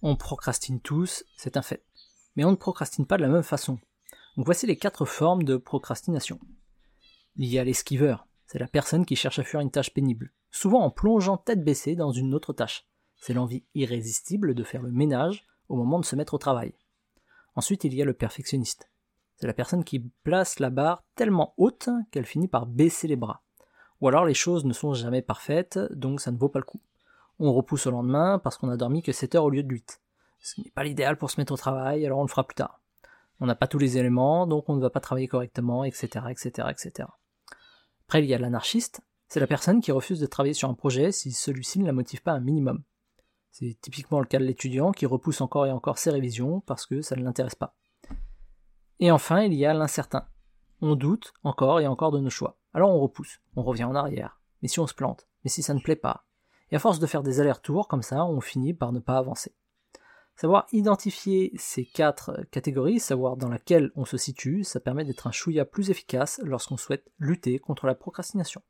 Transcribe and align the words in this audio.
On 0.00 0.16
procrastine 0.16 0.80
tous, 0.80 1.24
c'est 1.36 1.56
un 1.56 1.62
fait. 1.62 1.84
Mais 2.36 2.44
on 2.44 2.52
ne 2.52 2.56
procrastine 2.56 3.06
pas 3.06 3.16
de 3.16 3.22
la 3.22 3.28
même 3.28 3.42
façon. 3.42 3.78
Donc 4.36 4.46
voici 4.46 4.66
les 4.66 4.76
quatre 4.76 5.04
formes 5.04 5.42
de 5.42 5.56
procrastination. 5.56 6.38
Il 7.36 7.46
y 7.46 7.58
a 7.58 7.64
l'esquiveur, 7.64 8.28
c'est 8.46 8.60
la 8.60 8.68
personne 8.68 9.04
qui 9.04 9.16
cherche 9.16 9.40
à 9.40 9.44
fuir 9.44 9.60
une 9.60 9.70
tâche 9.70 9.92
pénible, 9.92 10.32
souvent 10.50 10.82
en 10.82 10.90
plongeant 10.90 11.36
tête 11.36 11.64
baissée 11.64 11.96
dans 11.96 12.12
une 12.12 12.34
autre 12.34 12.52
tâche. 12.52 12.86
C'est 13.16 13.34
l'envie 13.34 13.64
irrésistible 13.74 14.54
de 14.54 14.62
faire 14.62 14.82
le 14.82 14.92
ménage 14.92 15.44
au 15.68 15.76
moment 15.76 15.98
de 15.98 16.04
se 16.04 16.14
mettre 16.14 16.34
au 16.34 16.38
travail. 16.38 16.74
Ensuite, 17.56 17.82
il 17.82 17.92
y 17.92 18.00
a 18.00 18.04
le 18.04 18.14
perfectionniste. 18.14 18.88
C'est 19.36 19.48
la 19.48 19.52
personne 19.52 19.84
qui 19.84 20.00
place 20.22 20.60
la 20.60 20.70
barre 20.70 21.02
tellement 21.16 21.54
haute 21.56 21.88
qu'elle 22.12 22.26
finit 22.26 22.48
par 22.48 22.66
baisser 22.66 23.08
les 23.08 23.16
bras. 23.16 23.42
Ou 24.00 24.08
alors 24.08 24.24
les 24.24 24.34
choses 24.34 24.64
ne 24.64 24.72
sont 24.72 24.94
jamais 24.94 25.22
parfaites, 25.22 25.78
donc 25.92 26.20
ça 26.20 26.30
ne 26.30 26.38
vaut 26.38 26.48
pas 26.48 26.60
le 26.60 26.64
coup. 26.64 26.80
On 27.38 27.52
repousse 27.52 27.86
au 27.86 27.90
lendemain 27.90 28.38
parce 28.38 28.56
qu'on 28.56 28.68
a 28.68 28.76
dormi 28.76 29.02
que 29.02 29.12
7 29.12 29.34
heures 29.36 29.44
au 29.44 29.50
lieu 29.50 29.62
de 29.62 29.72
8. 29.72 30.00
Ce 30.40 30.60
n'est 30.60 30.70
pas 30.70 30.84
l'idéal 30.84 31.16
pour 31.16 31.30
se 31.30 31.40
mettre 31.40 31.52
au 31.52 31.56
travail, 31.56 32.04
alors 32.04 32.18
on 32.18 32.22
le 32.22 32.28
fera 32.28 32.46
plus 32.46 32.54
tard. 32.54 32.80
On 33.40 33.46
n'a 33.46 33.54
pas 33.54 33.66
tous 33.66 33.78
les 33.78 33.98
éléments, 33.98 34.46
donc 34.46 34.68
on 34.68 34.74
ne 34.74 34.80
va 34.80 34.90
pas 34.90 35.00
travailler 35.00 35.28
correctement, 35.28 35.84
etc., 35.84 36.26
etc., 36.30 36.68
etc. 36.70 37.08
Après, 38.06 38.22
il 38.22 38.28
y 38.28 38.34
a 38.34 38.38
l'anarchiste. 38.38 39.00
C'est 39.28 39.40
la 39.40 39.46
personne 39.46 39.80
qui 39.80 39.92
refuse 39.92 40.18
de 40.20 40.26
travailler 40.26 40.54
sur 40.54 40.68
un 40.68 40.74
projet 40.74 41.12
si 41.12 41.32
celui-ci 41.32 41.78
ne 41.78 41.86
la 41.86 41.92
motive 41.92 42.22
pas 42.22 42.32
un 42.32 42.40
minimum. 42.40 42.82
C'est 43.50 43.76
typiquement 43.80 44.20
le 44.20 44.26
cas 44.26 44.38
de 44.38 44.44
l'étudiant 44.44 44.92
qui 44.92 45.06
repousse 45.06 45.40
encore 45.40 45.66
et 45.66 45.72
encore 45.72 45.98
ses 45.98 46.10
révisions 46.10 46.60
parce 46.60 46.86
que 46.86 47.02
ça 47.02 47.16
ne 47.16 47.22
l'intéresse 47.22 47.54
pas. 47.54 47.74
Et 49.00 49.10
enfin, 49.10 49.42
il 49.42 49.54
y 49.54 49.66
a 49.66 49.74
l'incertain. 49.74 50.26
On 50.80 50.96
doute 50.96 51.32
encore 51.44 51.80
et 51.80 51.86
encore 51.86 52.12
de 52.12 52.20
nos 52.20 52.30
choix. 52.30 52.58
Alors 52.72 52.90
on 52.90 53.00
repousse, 53.00 53.40
on 53.56 53.62
revient 53.62 53.84
en 53.84 53.94
arrière. 53.94 54.40
Mais 54.62 54.68
si 54.68 54.80
on 54.80 54.86
se 54.86 54.94
plante? 54.94 55.28
Mais 55.44 55.50
si 55.50 55.62
ça 55.62 55.74
ne 55.74 55.80
plaît 55.80 55.96
pas? 55.96 56.24
Et 56.70 56.76
à 56.76 56.78
force 56.78 56.98
de 56.98 57.06
faire 57.06 57.22
des 57.22 57.40
allers-retours 57.40 57.88
comme 57.88 58.02
ça, 58.02 58.24
on 58.24 58.40
finit 58.40 58.74
par 58.74 58.92
ne 58.92 59.00
pas 59.00 59.16
avancer. 59.16 59.54
Savoir 60.36 60.66
identifier 60.72 61.52
ces 61.56 61.84
quatre 61.84 62.44
catégories, 62.52 63.00
savoir 63.00 63.36
dans 63.36 63.48
laquelle 63.48 63.90
on 63.96 64.04
se 64.04 64.16
situe, 64.16 64.62
ça 64.62 64.78
permet 64.78 65.04
d'être 65.04 65.26
un 65.26 65.32
chouïa 65.32 65.64
plus 65.64 65.90
efficace 65.90 66.40
lorsqu'on 66.44 66.76
souhaite 66.76 67.10
lutter 67.18 67.58
contre 67.58 67.86
la 67.86 67.96
procrastination. 67.96 68.62